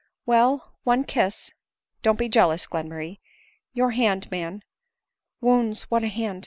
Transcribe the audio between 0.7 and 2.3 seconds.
one kiss:— don't be